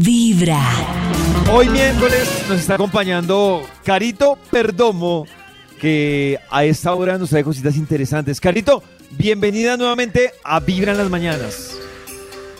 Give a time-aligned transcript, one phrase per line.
[0.00, 0.60] Vibra.
[1.52, 5.24] Hoy miércoles nos está acompañando Carito Perdomo,
[5.80, 8.40] que a esta hora nos trae cositas interesantes.
[8.40, 11.78] Carito, bienvenida nuevamente a Vibra en las mañanas.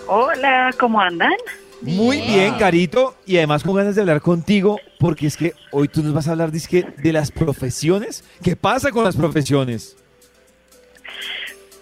[0.07, 1.33] Hola, ¿cómo andan?
[1.81, 6.05] Muy bien, Carito, y además con ganas de hablar contigo, porque es que hoy tú
[6.05, 8.23] nos vas a hablar dizque, de las profesiones.
[8.45, 9.97] ¿Qué pasa con las profesiones?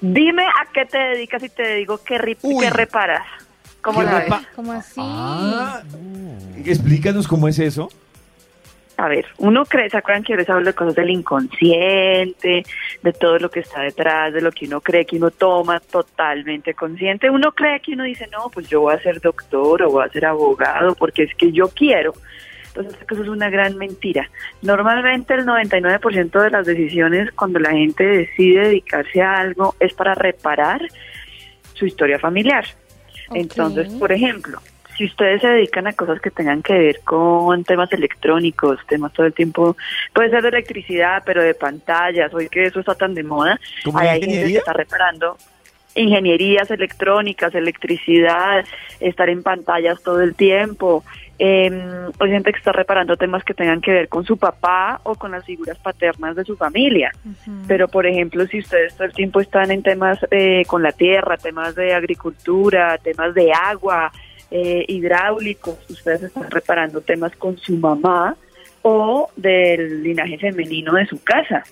[0.00, 3.41] Dime a qué te dedicas y te digo qué, reparas.
[3.82, 4.34] ¿Cómo ¿Qué la ves?
[4.54, 5.00] ¿Cómo así?
[5.02, 5.82] Ah,
[6.64, 7.90] explícanos cómo es eso.
[8.96, 12.62] A ver, uno cree, ¿se acuerdan que yo les hablo de cosas del inconsciente,
[13.02, 16.74] de todo lo que está detrás, de lo que uno cree que uno toma totalmente
[16.74, 17.28] consciente?
[17.28, 20.12] Uno cree que uno dice, no, pues yo voy a ser doctor o voy a
[20.12, 22.12] ser abogado porque es que yo quiero.
[22.66, 24.30] Entonces, eso es una gran mentira.
[24.62, 30.14] Normalmente el 99% de las decisiones cuando la gente decide dedicarse a algo es para
[30.14, 30.80] reparar
[31.74, 32.64] su historia familiar.
[33.34, 34.60] Entonces, por ejemplo,
[34.96, 39.26] si ustedes se dedican a cosas que tengan que ver con temas electrónicos, temas todo
[39.26, 39.76] el tiempo,
[40.12, 43.98] puede ser de electricidad, pero de pantallas, hoy que eso está tan de moda, ¿Como
[43.98, 45.36] hay, gente que está reparando
[45.94, 48.64] ingenierías electrónicas, electricidad,
[49.00, 51.04] estar en pantallas todo el tiempo.
[51.38, 51.70] Eh,
[52.20, 55.32] hay gente que está reparando temas que tengan que ver con su papá o con
[55.32, 57.10] las figuras paternas de su familia.
[57.66, 61.36] Pero, por ejemplo, si ustedes todo el tiempo están en temas eh, con la tierra,
[61.36, 64.12] temas de agricultura, temas de agua,
[64.50, 68.36] eh, hidráulicos, ustedes están reparando temas con su mamá
[68.82, 71.64] o del linaje femenino de su casa.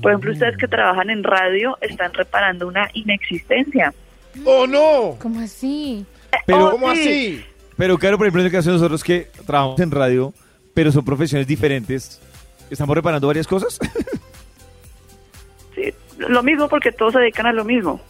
[0.00, 3.92] Por ejemplo, ustedes que trabajan en radio están reparando una inexistencia.
[4.44, 5.16] ¡Oh, no!
[5.20, 6.04] ¿Cómo así?
[6.46, 7.00] Pero, Oh, ¿Cómo sí.
[7.00, 7.44] así?
[7.76, 10.32] pero claro, por ejemplo, en el caso de nosotros que trabajamos en radio,
[10.74, 12.20] pero son profesiones diferentes,
[12.70, 13.78] ¿estamos reparando varias cosas?
[15.74, 18.00] Sí, lo mismo porque todos se dedican a lo mismo.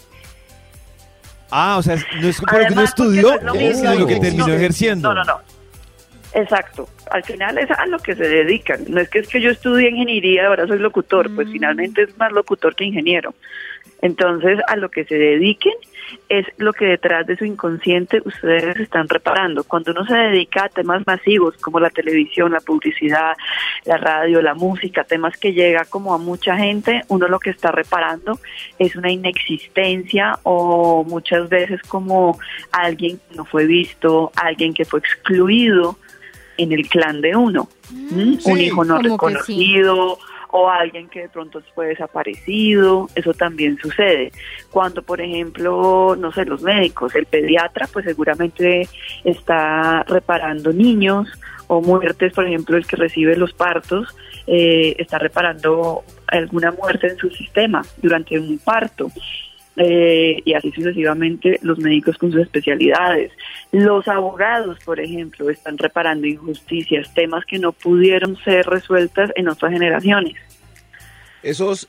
[1.51, 3.75] ah, o sea, no es porque uno Además, porque estudió, no es lo mismo.
[3.81, 5.15] sino lo que terminó No, ejerciendo.
[5.15, 5.41] No, no, no.
[6.35, 6.89] Exacto.
[7.11, 8.85] Al final es a lo que se dedican.
[8.89, 11.35] No es que es que yo estudié ingeniería, ahora soy locutor.
[11.35, 11.53] Pues Mm.
[11.53, 13.35] finalmente es más locutor que ingeniero.
[14.01, 15.75] Entonces, a lo que se dediquen
[16.29, 19.63] es lo que detrás de su inconsciente ustedes están reparando.
[19.63, 23.33] Cuando uno se dedica a temas masivos como la televisión, la publicidad,
[23.85, 27.71] la radio, la música, temas que llega como a mucha gente, uno lo que está
[27.71, 28.39] reparando
[28.79, 32.39] es una inexistencia o muchas veces como
[32.73, 35.97] alguien que no fue visto, alguien que fue excluido
[36.63, 37.69] en el clan de uno.
[37.93, 38.39] ¿m?
[38.41, 38.51] Sí.
[38.51, 39.09] Un hijo no sí.
[39.09, 40.19] reconocido
[40.53, 44.33] o alguien que de pronto fue desaparecido, eso también sucede.
[44.71, 48.87] Cuando, por ejemplo, no sé, los médicos, el pediatra, pues seguramente
[49.25, 51.27] está reparando niños
[51.69, 54.15] o muertes, por ejemplo, el que recibe los partos,
[54.47, 59.11] eh, está reparando alguna muerte en su sistema durante un parto.
[59.77, 63.33] Eh, y así sucesivamente los médicos con sus especialidades.
[63.71, 69.73] Los abogados, por ejemplo, están reparando injusticias, temas que no pudieron ser resueltas en otras
[69.73, 70.35] generaciones.
[71.43, 71.89] Esos,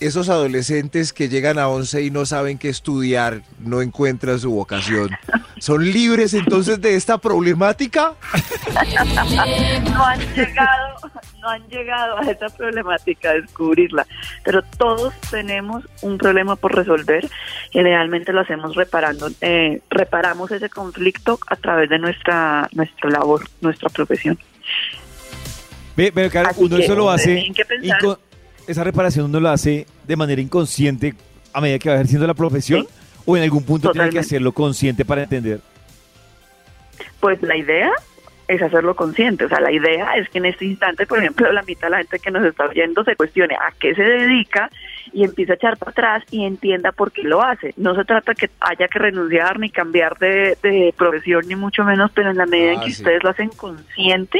[0.00, 5.10] esos adolescentes que llegan a 11 y no saben qué estudiar, no encuentran su vocación,
[5.58, 8.14] ¿son libres entonces de esta problemática?
[9.92, 10.89] no han llegado,
[11.40, 14.06] no han llegado a esa problemática, a descubrirla.
[14.44, 17.28] Pero todos tenemos un problema por resolver.
[17.70, 23.88] Generalmente lo hacemos reparando, eh, reparamos ese conflicto a través de nuestra, nuestra labor, nuestra
[23.88, 24.38] profesión.
[25.96, 27.52] Ve, pero claro, uno que eso lo hace,
[28.66, 31.14] esa reparación uno lo hace de manera inconsciente
[31.52, 32.88] a medida que va ejerciendo la profesión, Sí.
[33.26, 35.60] o en algún punto tiene que hacerlo consciente para entender.
[37.18, 37.90] Pues la idea
[38.50, 39.44] es hacerlo consciente.
[39.44, 41.96] O sea, la idea es que en este instante, por ejemplo, la mitad de la
[41.98, 44.68] gente que nos está oyendo se cuestione a qué se dedica
[45.12, 47.74] y empieza a echar para atrás y entienda por qué lo hace.
[47.76, 52.10] No se trata que haya que renunciar ni cambiar de, de profesión, ni mucho menos,
[52.12, 53.02] pero en la medida en Ah, que sí.
[53.02, 54.38] ustedes lo hacen consciente,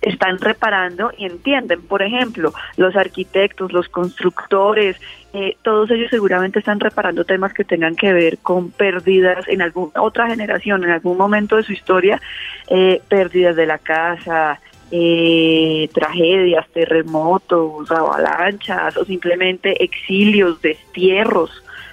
[0.00, 1.82] están reparando y entienden.
[1.82, 4.96] Por ejemplo, los arquitectos, los constructores,
[5.32, 10.00] eh, todos ellos seguramente están reparando temas que tengan que ver con pérdidas en alguna
[10.00, 12.20] otra generación, en algún momento de su historia,
[12.68, 14.60] eh, pérdidas de la casa,
[14.90, 21.50] eh, tragedias, terremotos, avalanchas o simplemente exilios, destierros,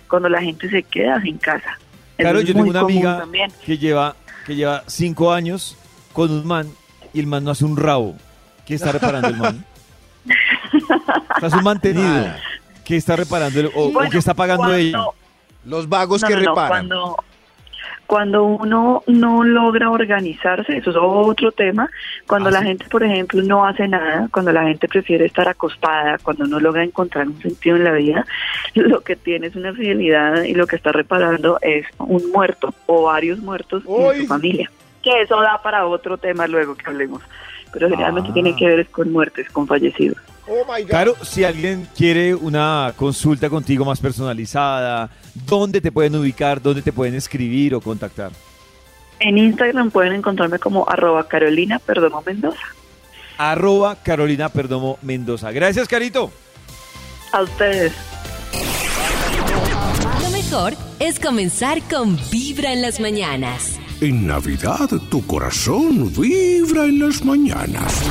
[0.08, 1.78] cuando la gente se queda sin casa.
[2.18, 3.52] Claro, yo tengo una amiga también.
[3.66, 4.16] que lleva,
[4.46, 5.78] que lleva cinco años
[6.14, 6.68] con un man
[7.16, 8.16] y el man no hace un rabo.
[8.68, 9.66] ¿Qué está reparando el man?
[11.36, 12.04] O sea, es un mantenido.
[12.08, 12.40] Nada.
[12.84, 15.00] ¿Qué está reparando el- o, qué está pagando cuando- ella?
[15.66, 16.70] Los vagos No, que no, no, reparan.
[16.70, 17.18] Cuando,
[18.06, 21.90] cuando uno no logra organizarse, eso es otro tema,
[22.28, 22.66] cuando Ah, la sí.
[22.68, 26.84] gente, por ejemplo, no hace nada, cuando la gente prefiere estar acostada, cuando no logra
[26.84, 28.26] encontrar un sentido en la vida,
[28.76, 33.04] lo que tiene es una fidelidad y lo que está reparando es un muerto o
[33.06, 34.70] varios muertos en su familia.
[35.06, 37.22] Que eso da para otro tema luego que hablemos.
[37.72, 38.34] Pero generalmente Ah.
[38.34, 40.18] tiene que ver con muertes, con fallecidos.
[40.48, 40.90] Oh my God.
[40.90, 45.10] Claro, si alguien quiere una consulta contigo más personalizada,
[45.48, 46.62] ¿dónde te pueden ubicar?
[46.62, 48.32] ¿Dónde te pueden escribir o contactar?
[49.20, 52.60] En Instagram pueden encontrarme como arroba Carolina Perdomo Mendoza.
[53.38, 55.52] Arroba Carolina Perdomo Mendoza.
[55.52, 56.32] Gracias, Carito.
[57.32, 57.94] A ustedes.
[60.24, 63.80] Lo mejor es comenzar con Vibra en las mañanas.
[64.02, 68.04] En Navidad tu corazón vibra en las mañanas.